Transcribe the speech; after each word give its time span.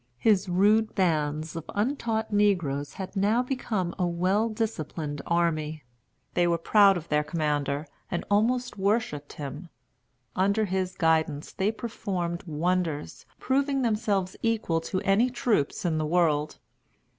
His 0.17 0.49
rude 0.49 0.95
bands 0.95 1.55
of 1.55 1.69
untaught 1.75 2.33
negroes 2.33 2.93
had 2.95 3.15
now 3.15 3.43
become 3.43 3.93
a 3.99 4.07
well 4.07 4.49
disciplined 4.49 5.21
army. 5.27 5.83
They 6.33 6.47
were 6.47 6.57
proud 6.57 6.97
of 6.97 7.07
their 7.09 7.23
commander, 7.23 7.85
and 8.09 8.25
almost 8.27 8.79
worshipped 8.79 9.33
him. 9.33 9.69
Under 10.35 10.65
his 10.65 10.95
guidance, 10.95 11.51
they 11.53 11.71
performed 11.71 12.41
wonders, 12.47 13.27
proving 13.39 13.83
themselves 13.83 14.35
equal 14.41 14.81
to 14.89 15.01
any 15.01 15.29
troops 15.29 15.85
in 15.85 15.99
the 15.99 16.05
world. 16.07 16.57